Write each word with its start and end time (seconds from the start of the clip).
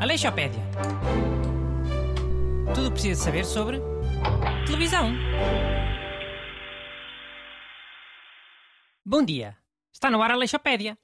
Aleixopédia. 0.00 0.62
Tudo 2.74 2.86
o 2.86 2.90
que 2.90 2.92
precisa 2.92 3.24
saber 3.24 3.44
sobre 3.44 3.80
televisão. 4.66 5.12
Bom 9.04 9.24
dia. 9.24 9.56
Está 9.92 10.10
no 10.10 10.22
ar 10.22 10.30
a 10.30 10.34
Aleixopédia. 10.34 10.96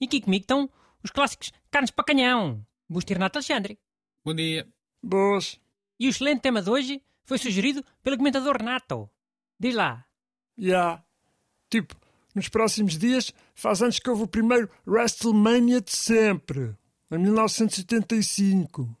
E 0.00 0.06
aqui 0.06 0.20
comigo 0.20 0.42
estão 0.42 0.70
os 1.04 1.10
clássicos 1.10 1.52
carnes 1.70 1.90
para 1.90 2.04
canhão. 2.04 2.66
Busto 2.88 3.12
Renato 3.12 3.38
Alexandre. 3.38 3.78
Bom 4.24 4.34
dia. 4.34 4.66
Boas. 5.02 5.60
E 5.98 6.06
o 6.06 6.10
excelente 6.10 6.40
tema 6.40 6.60
de 6.60 6.70
hoje 6.70 7.02
foi 7.24 7.38
sugerido 7.38 7.84
pelo 8.02 8.16
comentador 8.16 8.56
Renato. 8.56 9.10
Diz 9.58 9.74
lá. 9.74 10.04
Já. 10.56 11.04
Tipo, 11.70 11.94
nos 12.34 12.48
próximos 12.48 12.98
dias 12.98 13.32
faz 13.54 13.80
anos 13.80 13.98
que 13.98 14.10
houve 14.10 14.24
o 14.24 14.28
primeiro 14.28 14.68
WrestleMania 14.86 15.80
de 15.80 15.92
sempre. 15.92 16.74
Em 17.10 17.18
1975. 17.18 18.96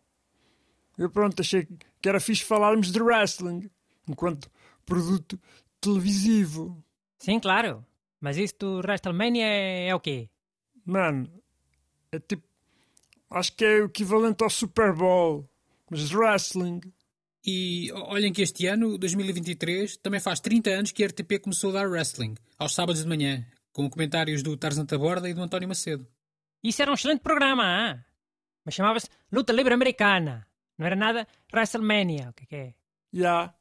Eu 0.96 1.10
pronto, 1.10 1.40
achei 1.40 1.66
que 2.00 2.08
era 2.08 2.20
fixe 2.20 2.44
falarmos 2.44 2.90
de 2.90 3.02
wrestling. 3.02 3.70
Enquanto 4.08 4.50
produto 4.84 5.38
televisivo. 5.80 6.82
Sim, 7.18 7.38
claro. 7.38 7.84
Mas 8.20 8.36
isso 8.36 8.54
do 8.58 8.76
WrestleMania 8.76 9.46
é, 9.46 9.88
é 9.88 9.94
o 9.94 10.00
quê? 10.00 10.28
Mano, 10.84 11.30
é 12.12 12.18
tipo. 12.18 12.42
Acho 13.30 13.54
que 13.54 13.64
é 13.64 13.80
o 13.80 13.86
equivalente 13.86 14.42
ao 14.42 14.50
Super 14.50 14.92
Bowl. 14.92 15.48
Mas 15.88 16.08
de 16.08 16.16
wrestling. 16.16 16.80
E 17.44 17.90
olhem 17.92 18.32
que 18.32 18.42
este 18.42 18.66
ano, 18.66 18.98
2023, 18.98 19.96
também 19.96 20.20
faz 20.20 20.40
30 20.40 20.70
anos 20.70 20.92
que 20.92 21.02
a 21.02 21.06
RTP 21.06 21.40
começou 21.40 21.70
a 21.70 21.74
dar 21.74 21.88
wrestling, 21.88 22.34
aos 22.58 22.74
sábados 22.74 23.02
de 23.02 23.08
manhã, 23.08 23.46
com 23.72 23.88
comentários 23.88 24.42
do 24.42 24.56
Tarzan 24.56 24.84
Taborda 24.84 25.28
e 25.28 25.34
do 25.34 25.42
António 25.42 25.68
Macedo. 25.68 26.06
Isso 26.62 26.82
era 26.82 26.90
um 26.90 26.94
excelente 26.94 27.20
programa, 27.20 27.64
ah? 27.64 28.04
mas 28.64 28.74
chamava-se 28.74 29.08
Luta 29.32 29.52
Livre 29.52 29.72
Americana. 29.72 30.46
Não 30.76 30.86
era 30.86 30.96
nada 30.96 31.26
WrestleMania, 31.52 32.30
o 32.30 32.32
que 32.34 32.44
é 32.44 32.46
que 32.46 32.56
é? 32.56 32.74
Já. 33.12 33.54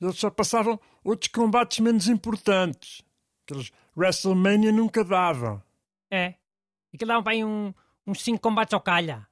Eles 0.00 0.18
só 0.18 0.30
passavam 0.30 0.80
outros 1.04 1.30
combates 1.30 1.78
menos 1.80 2.08
importantes. 2.08 3.02
Aqueles 3.44 3.70
WrestleMania 3.96 4.72
nunca 4.72 5.04
davam. 5.04 5.62
É. 6.10 6.34
E 6.92 6.98
que 6.98 7.04
davam 7.04 7.22
para 7.22 7.32
aí 7.32 7.44
um, 7.44 7.72
uns 8.06 8.22
5 8.22 8.40
combates 8.40 8.74
ao 8.74 8.80
calha. 8.80 9.26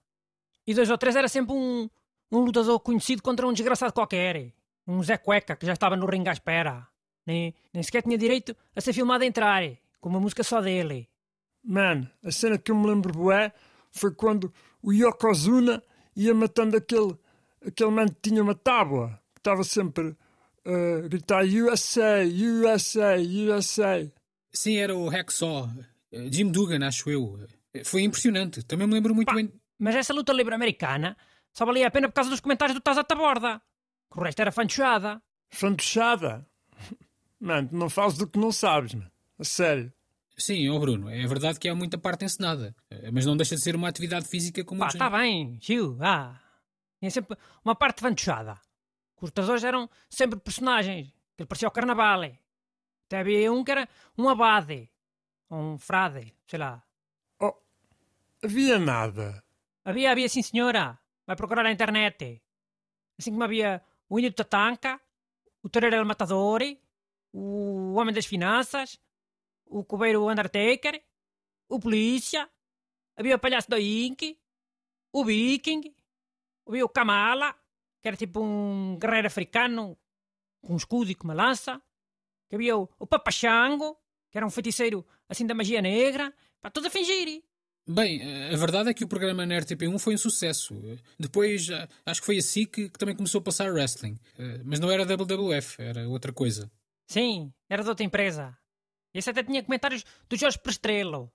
E 0.67 0.75
dois 0.75 0.91
ou 0.91 0.99
três 0.99 1.17
era 1.17 1.29
sempre 1.29 1.55
um, 1.55 1.89
um 2.31 2.41
lutador 2.41 2.79
conhecido 2.81 3.23
contra 3.23 3.47
um 3.47 3.53
desgraçado 3.53 3.93
qualquer. 3.93 4.53
Um 4.87 5.03
Zé 5.03 5.17
Cueca 5.19 5.57
que 5.57 5.67
já 5.67 5.73
estava 5.73 5.97
no 5.97 6.07
ringue 6.07 6.29
à 6.29 6.33
espera. 6.33 6.87
Nem, 7.27 7.55
nem 7.73 7.83
sequer 7.83 8.03
tinha 8.03 8.17
direito 8.17 8.57
a 8.75 8.81
ser 8.81 8.93
filmado 8.93 9.23
a 9.23 9.27
entrar, 9.27 9.63
com 10.01 10.09
uma 10.09 10.21
música 10.21 10.43
só 10.43 10.61
dele. 10.61 11.09
Mano, 11.63 12.09
a 12.25 12.31
cena 12.31 12.57
que 12.57 12.71
eu 12.71 12.77
me 12.77 12.87
lembro 12.87 13.13
bué 13.13 13.53
foi 13.93 14.15
quando 14.15 14.53
o 14.83 14.93
Yokozuna 14.93 15.83
ia 16.17 16.35
matando 16.35 16.77
aquele, 16.77 17.15
aquele 17.65 17.91
mano 17.91 18.11
que 18.11 18.31
tinha 18.31 18.43
uma 18.43 18.55
tábua, 18.55 19.21
que 19.35 19.41
estava 19.41 19.63
sempre 19.63 20.17
uh, 20.65 21.05
a 21.05 21.09
gritar 21.09 21.45
USA, 21.45 22.25
USA, 22.25 23.17
USA. 23.19 24.11
Sim, 24.53 24.77
era 24.77 24.97
o 24.97 25.09
Hacksaw. 25.09 25.69
Eh, 26.11 26.29
Jim 26.33 26.51
Dugan, 26.51 26.87
acho 26.87 27.11
eu. 27.11 27.39
Eh, 27.75 27.85
Foi 27.85 28.03
impressionante. 28.03 28.63
Também 28.63 28.87
me 28.87 28.95
lembro 28.95 29.15
muito 29.15 29.29
Pá, 29.29 29.35
bem. 29.35 29.53
Mas 29.79 29.95
essa 29.95 30.15
luta 30.15 30.33
livre 30.33 30.55
americana 30.55 31.17
só 31.53 31.65
valia 31.67 31.87
a 31.87 31.91
pena 31.91 32.09
por 32.09 32.15
causa 32.15 32.31
dos 32.31 32.41
comentários 32.41 32.75
do 32.75 32.81
Tazata 32.81 33.15
Borda. 33.15 33.61
Que 34.11 34.19
o 34.19 34.23
resto 34.23 34.41
era 34.41 34.53
fantochada. 34.53 35.23
Fantochada. 35.51 36.47
Mano, 37.41 37.69
não 37.73 37.89
fazes 37.91 38.19
do 38.19 38.27
que 38.27 38.39
não 38.39 38.51
sabes, 38.53 38.95
mano. 38.95 39.11
A 39.39 39.45
sério. 39.45 39.93
Sim, 40.37 40.69
ó 40.71 40.79
Bruno, 40.79 41.11
é 41.11 41.27
verdade 41.27 41.59
que 41.59 41.69
há 41.69 41.75
muita 41.75 41.99
parte 41.99 42.25
encenada, 42.25 42.75
eh, 42.91 43.11
mas 43.11 43.27
não 43.27 43.37
deixa 43.37 43.57
de 43.57 43.61
ser 43.61 43.75
uma 43.75 43.89
atividade 43.89 44.29
física 44.29 44.65
como 44.65 44.83
outros- 44.83 44.95
está 44.95 45.11
bem, 45.11 45.59
Gil, 45.61 45.99
ah. 46.01 46.41
Tinha 47.01 47.11
sempre 47.11 47.37
uma 47.65 47.75
parte 47.75 48.01
fantochada. 48.01 48.53
Os 49.17 49.23
lutadores 49.23 49.65
eram 49.65 49.91
sempre 50.09 50.39
personagens. 50.39 51.09
Que 51.37 51.43
ele 51.43 51.47
parecia 51.49 51.67
o 51.69 51.73
carnaval. 51.73 52.23
Até 53.07 53.19
havia 53.21 53.53
um 53.53 53.65
que 53.65 53.71
era 53.73 53.89
um 54.17 54.29
abade. 54.29 54.89
Ou 55.51 55.59
um 55.75 55.79
frade, 55.79 56.33
sei 56.47 56.59
lá. 56.59 56.83
Oh, 57.41 57.53
havia 58.45 58.79
nada. 58.79 59.43
Havia, 59.85 60.11
havia 60.13 60.29
sim 60.29 60.43
senhora. 60.43 60.99
Vai 61.29 61.37
procurar 61.37 61.63
na 61.63 61.71
internet. 61.71 62.43
Assim 63.19 63.31
como 63.31 63.45
havia 63.45 63.85
o 64.09 64.19
Índio 64.19 64.33
Tatanka, 64.33 64.99
o 65.63 65.69
Torreiro 65.69 65.97
El 65.97 66.07
Matador, 66.07 66.63
o 67.31 67.93
Homem 67.93 68.15
das 68.15 68.25
Finanças, 68.25 68.99
o 69.67 69.85
Cobeiro 69.85 70.27
Undertaker, 70.27 71.05
o 71.69 71.79
Polícia, 71.79 72.49
havia 73.15 73.37
o 73.37 73.39
Palhaço 73.39 73.69
da 73.69 73.79
Ink, 73.79 74.41
o 75.13 75.23
Viking, 75.23 75.95
havia 76.67 76.87
o 76.87 76.89
Kamala, 76.89 77.55
que 78.01 78.09
era 78.09 78.17
tipo 78.17 78.41
um 78.41 78.99
guerreiro 78.99 79.27
africano 79.27 79.99
com 80.63 80.73
um 80.73 80.77
escudo 80.79 81.11
e 81.11 81.15
com 81.15 81.25
uma 81.25 81.35
lança, 81.35 81.79
que 82.49 82.55
havia 82.55 82.75
o, 82.75 82.89
o 82.99 83.07
Papachango, 83.07 83.99
que 84.31 84.39
era 84.39 84.47
um 84.47 84.51
feiticeiro 84.51 85.07
assim 85.29 85.47
da 85.47 85.55
magia 85.55 85.83
negra, 85.83 86.35
para 86.59 86.71
tudo 86.71 86.87
a 86.87 86.91
fingir. 86.91 87.45
Bem, 87.91 88.21
a 88.53 88.57
verdade 88.57 88.91
é 88.91 88.95
que 88.95 89.03
o 89.03 89.09
programa 89.09 89.47
na 89.47 89.55
RTP1 89.57 89.99
foi 89.99 90.15
um 90.15 90.19
sucesso. 90.19 90.75
Depois, 91.19 91.69
acho 92.05 92.21
que 92.21 92.27
foi 92.27 92.37
a 92.37 92.43
SIC 92.43 92.71
que 92.91 92.99
também 92.99 93.17
começou 93.17 93.41
a 93.41 93.43
passar 93.43 93.73
wrestling. 93.73 94.19
Eh, 94.39 94.61
Mas 94.63 94.79
não 94.79 94.91
era 94.91 95.07
WWF, 95.07 95.81
era 95.81 96.07
outra 96.07 96.31
coisa. 96.33 96.71
Sim, 97.07 97.51
era 97.69 97.83
de 97.83 97.89
outra 97.89 98.05
empresa. 98.05 98.57
Esse 99.15 99.31
até 99.31 99.43
tinha 99.43 99.63
comentários 99.63 100.05
do 100.29 100.37
Jorge 100.37 100.59
Prestrelo. 100.59 101.33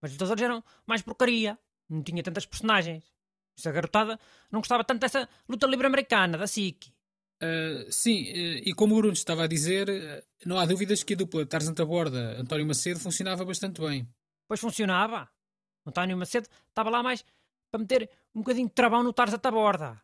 Mas 0.00 0.12
os 0.12 0.16
lutadores 0.16 0.42
eram 0.42 0.64
mais 0.86 1.02
porcaria. 1.02 1.58
Não 1.88 2.02
tinha 2.02 2.22
tantas 2.22 2.46
personagens. 2.46 3.04
Essa 3.58 3.70
garotada 3.70 4.18
não 4.50 4.60
gostava 4.60 4.82
tanto 4.84 5.00
dessa 5.00 5.28
luta 5.46 5.66
livre 5.66 5.86
americana, 5.86 6.38
da 6.38 6.46
SIC. 6.46 6.90
Eh, 7.42 7.86
sim, 7.90 8.24
eh, 8.28 8.62
e 8.64 8.72
como 8.72 8.94
o 8.94 8.98
Bruno 8.98 9.12
estava 9.12 9.44
a 9.44 9.46
dizer, 9.46 9.88
eh, 9.88 10.24
não 10.46 10.58
há 10.58 10.64
dúvidas 10.64 11.02
que 11.02 11.12
a 11.12 11.16
dupla 11.16 11.44
Tarzan 11.44 11.74
Taborda 11.74 12.40
António 12.40 12.66
Macedo 12.66 13.00
funcionava 13.00 13.44
bastante 13.44 13.80
bem. 13.82 14.08
Pois 14.48 14.60
funcionava. 14.60 15.28
António 15.90 16.16
Macedo 16.16 16.48
estava 16.68 16.90
lá 16.90 17.02
mais 17.02 17.24
para 17.70 17.80
meter 17.80 18.10
um 18.34 18.40
bocadinho 18.40 18.66
de 18.66 18.74
travão 18.74 19.02
no 19.02 19.12
Tarza 19.12 19.38
Taborda. 19.38 20.00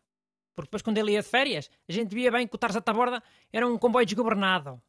Porque 0.55 0.67
depois 0.67 0.81
quando 0.81 0.97
ele 0.97 1.11
ia 1.11 1.21
de 1.21 1.27
férias, 1.27 1.69
a 1.87 1.91
gente 1.91 2.13
via 2.15 2.31
bem 2.31 2.47
que 2.47 2.55
o 2.55 2.57
Tarza 2.57 2.81
Taborda 2.81 3.21
era 3.51 3.67
um 3.67 3.77
comboio 3.77 4.05
desgovernado. 4.05 4.81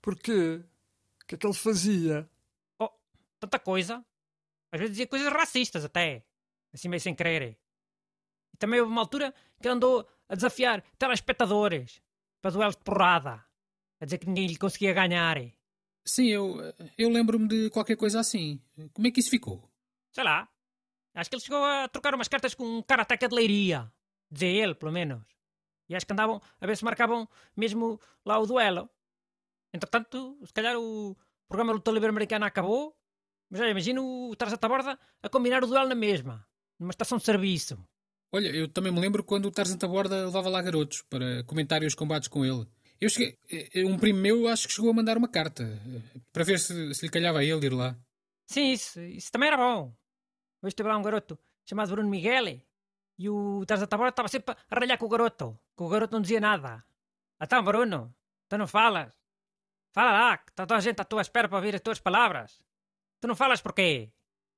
Porquê? 0.00 0.62
O 1.22 1.26
que 1.26 1.34
é 1.34 1.38
que 1.38 1.46
ele 1.46 1.54
fazia? 1.54 2.28
Oh, 2.78 2.90
tanta 3.40 3.58
coisa. 3.58 4.04
Às 4.70 4.80
vezes 4.80 4.92
dizia 4.92 5.06
coisas 5.06 5.32
racistas 5.32 5.84
até. 5.84 6.24
Assim 6.72 6.88
meio 6.88 7.00
sem 7.00 7.14
querer. 7.14 7.58
E 8.54 8.56
também 8.56 8.80
houve 8.80 8.92
uma 8.92 9.00
altura 9.00 9.34
que 9.60 9.66
ele 9.66 9.74
andou 9.74 10.06
a 10.28 10.34
desafiar 10.34 10.82
telespectadores 10.98 12.00
para 12.40 12.52
duelos 12.52 12.76
de 12.76 12.82
porrada. 12.82 13.44
A 14.00 14.04
dizer 14.04 14.18
que 14.18 14.26
ninguém 14.26 14.46
lhe 14.46 14.58
conseguia 14.58 14.92
ganhar. 14.92 15.38
Sim, 16.04 16.26
eu, 16.28 16.56
eu 16.96 17.08
lembro-me 17.08 17.48
de 17.48 17.70
qualquer 17.70 17.96
coisa 17.96 18.20
assim. 18.20 18.60
Como 18.92 19.08
é 19.08 19.10
que 19.10 19.18
isso 19.18 19.30
ficou? 19.30 19.68
Sei 20.16 20.24
lá. 20.24 20.48
Acho 21.14 21.28
que 21.28 21.36
ele 21.36 21.42
chegou 21.42 21.62
a 21.62 21.88
trocar 21.88 22.14
umas 22.14 22.26
cartas 22.26 22.54
com 22.54 22.64
um 22.78 22.82
karateca 22.82 23.28
de 23.28 23.34
leiria. 23.34 23.92
Dizia 24.30 24.64
ele, 24.64 24.74
pelo 24.74 24.90
menos. 24.90 25.22
E 25.90 25.94
acho 25.94 26.06
que 26.06 26.12
andavam 26.14 26.40
a 26.58 26.66
ver 26.66 26.74
se 26.74 26.86
marcavam 26.86 27.28
mesmo 27.54 28.00
lá 28.24 28.38
o 28.38 28.46
duelo. 28.46 28.88
Entretanto, 29.74 30.38
se 30.42 30.54
calhar 30.54 30.74
o 30.78 31.14
programa 31.46 31.74
Luta 31.74 31.90
Livre 31.90 32.08
Americana 32.08 32.46
acabou. 32.46 32.96
Mas 33.50 33.60
já 33.60 33.68
imagino 33.68 34.30
o 34.30 34.34
Tarzan 34.36 34.56
Taborda 34.56 34.98
a 35.22 35.28
combinar 35.28 35.62
o 35.62 35.66
duelo 35.66 35.86
na 35.86 35.94
mesma. 35.94 36.48
Numa 36.78 36.92
estação 36.92 37.18
de 37.18 37.24
serviço. 37.24 37.78
Olha, 38.32 38.48
eu 38.48 38.68
também 38.68 38.90
me 38.90 39.00
lembro 39.00 39.22
quando 39.22 39.46
o 39.48 39.52
Tarzan 39.52 39.76
Taborda 39.76 40.24
levava 40.24 40.48
lá 40.48 40.62
garotos 40.62 41.02
para 41.10 41.44
comentar 41.44 41.82
os 41.82 41.94
combates 41.94 42.28
com 42.28 42.42
ele. 42.42 42.66
Eu 42.98 43.10
cheguei, 43.10 43.38
eh, 43.50 43.84
um 43.84 43.98
primo 43.98 44.18
meu 44.18 44.48
acho 44.48 44.66
que 44.66 44.72
chegou 44.72 44.90
a 44.90 44.94
mandar 44.94 45.18
uma 45.18 45.28
carta 45.28 45.62
eh, 45.62 46.20
para 46.32 46.42
ver 46.42 46.58
se, 46.58 46.94
se 46.94 47.04
lhe 47.04 47.12
calhava 47.12 47.40
a 47.40 47.44
ele 47.44 47.66
ir 47.66 47.74
lá. 47.74 47.94
Sim, 48.46 48.72
isso, 48.72 48.98
isso 49.00 49.30
também 49.30 49.48
era 49.48 49.58
bom. 49.58 49.94
Hoje 50.62 50.74
teve 50.74 50.88
lá 50.88 50.96
um 50.96 51.02
garoto 51.02 51.38
chamado 51.64 51.90
Bruno 51.90 52.08
Miguel 52.08 52.60
e 53.18 53.30
o 53.30 53.64
Tarzan 53.66 53.86
Taborda 53.86 54.10
estava 54.10 54.28
sempre 54.28 54.54
a 54.54 54.74
ralhar 54.74 54.98
com 54.98 55.06
o 55.06 55.08
garoto. 55.08 55.58
Que 55.76 55.82
o 55.82 55.88
garoto 55.88 56.12
não 56.14 56.20
dizia 56.20 56.40
nada. 56.40 56.84
Então, 57.40 57.62
Bruno, 57.62 58.14
tu 58.48 58.58
não 58.58 58.66
falas? 58.66 59.14
Fala 59.92 60.12
lá, 60.12 60.38
que 60.38 60.50
está 60.50 60.66
toda 60.66 60.78
a 60.78 60.80
gente 60.80 61.00
à 61.00 61.04
tua 61.04 61.22
espera 61.22 61.48
para 61.48 61.56
ouvir 61.56 61.74
as 61.74 61.80
tuas 61.80 61.98
palavras. 61.98 62.62
Tu 63.20 63.28
não 63.28 63.34
falas 63.34 63.60
porquê? 63.60 64.12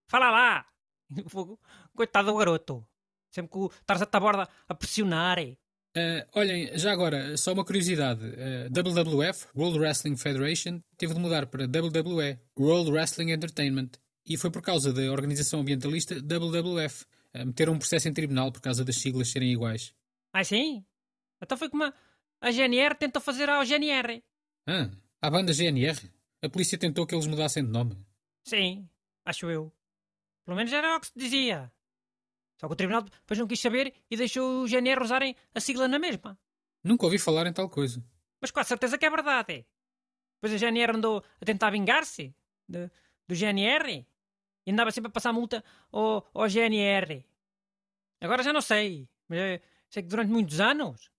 Fala 0.09 0.31
lá! 0.31 0.67
Coitado 1.95 2.33
do 2.33 2.37
garoto. 2.37 2.87
Sempre 3.31 3.53
que 3.53 3.59
o 3.59 3.69
Tarzan 3.87 4.07
Taborda 4.07 4.49
a 4.69 4.75
pressionar. 4.75 5.39
Eh, 5.39 6.27
olhem, 6.35 6.77
já 6.79 6.93
agora, 6.93 7.37
só 7.37 7.53
uma 7.53 7.65
curiosidade. 7.65 8.25
Eh, 8.37 8.69
WWF, 8.71 9.49
World 9.55 9.79
Wrestling 9.79 10.17
Federation, 10.17 10.81
teve 10.97 11.15
de 11.15 11.21
mudar 11.21 11.47
para 11.47 11.65
WWE, 11.65 12.39
World 12.59 12.91
Wrestling 12.91 13.31
Entertainment. 13.31 13.91
E 14.29 14.37
foi 14.37 14.51
por 14.51 14.61
causa 14.61 14.93
da 14.93 15.11
organização 15.11 15.61
ambientalista 15.61 16.15
WWF. 16.21 17.07
Meteram 17.47 17.73
um 17.73 17.79
processo 17.79 18.09
em 18.09 18.13
tribunal 18.13 18.53
por 18.53 18.61
causa 18.61 18.85
das 18.85 18.97
siglas 18.97 19.31
serem 19.31 19.53
iguais. 19.53 19.95
Ah, 20.33 20.45
sim? 20.45 20.85
Então 21.41 21.57
foi 21.57 21.71
como 21.71 21.85
a, 21.85 21.95
a 22.41 22.51
GNR 22.51 22.95
tentou 22.97 23.23
fazer 23.23 23.49
ao 23.49 23.65
GNR. 23.65 24.23
Ah, 24.67 24.91
a 25.23 25.31
banda 25.31 25.53
GNR? 25.53 26.11
A 26.43 26.49
polícia 26.49 26.77
tentou 26.77 27.07
que 27.07 27.15
eles 27.15 27.27
mudassem 27.27 27.65
de 27.65 27.71
nome. 27.71 27.97
Sim, 28.45 28.89
acho 29.25 29.51
eu. 29.51 29.73
Pelo 30.45 30.57
menos 30.57 30.73
era 30.73 30.97
o 30.97 31.01
que 31.01 31.07
se 31.07 31.13
dizia. 31.17 31.73
Só 32.61 32.67
que 32.67 32.73
o 32.73 32.77
tribunal 32.77 33.03
depois 33.03 33.39
não 33.39 33.47
quis 33.47 33.61
saber 33.61 33.95
e 34.11 34.17
deixou 34.17 34.63
o 34.63 34.69
GNR 34.69 35.03
usarem 35.03 35.35
a 35.55 35.61
sigla 35.61 35.89
na 35.89 35.99
mesma. 35.99 36.39
Nunca 36.83 37.07
ouvi 37.07 37.19
falar 37.19 37.47
em 37.47 37.53
tal 37.53 37.69
coisa. 37.69 38.05
Mas 38.41 38.51
com 38.51 38.61
a 38.61 38.65
certeza 38.65 38.99
que 38.99 39.07
é 39.07 39.11
verdade. 39.11 39.67
Depois 40.35 40.53
a 40.53 40.67
GNR 40.67 40.97
andou 40.97 41.25
a 41.41 41.45
tentar 41.45 41.71
vingar-se 41.71 42.35
do 42.69 43.35
GNR 43.35 44.07
e 44.69 44.71
andava 44.71 44.91
sempre 44.91 45.09
a 45.09 45.11
passar 45.11 45.33
multa 45.33 45.65
ao, 45.91 46.29
ao 46.35 46.47
GNR. 46.47 47.25
Agora 48.21 48.43
já 48.43 48.53
não 48.53 48.61
sei, 48.61 49.09
mas 49.27 49.39
é, 49.39 49.63
sei 49.89 50.03
que 50.03 50.11
durante 50.11 50.31
muitos 50.31 50.61
anos 50.61 51.11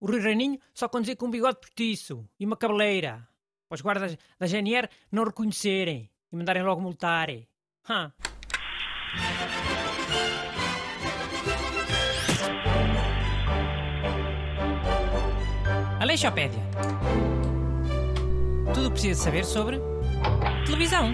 o 0.00 0.06
Rui 0.06 0.18
Reininho 0.18 0.58
só 0.74 0.88
conduzia 0.88 1.14
com 1.14 1.26
um 1.26 1.30
bigode 1.30 1.60
postiço 1.60 2.28
e 2.40 2.44
uma 2.44 2.56
cabeleira. 2.56 3.28
Para 3.68 3.76
os 3.76 3.80
guardas 3.80 4.18
da 4.40 4.46
GNR 4.48 4.88
não 5.12 5.22
reconhecerem 5.22 6.10
e 6.32 6.36
mandarem 6.36 6.64
logo 6.64 6.80
multar. 6.80 7.30
Huh. 7.30 8.10
Aleixopédia. 16.00 16.60
Tudo 18.74 18.90
precisa 18.90 19.22
saber 19.22 19.44
sobre 19.44 19.78
televisão. 20.66 21.12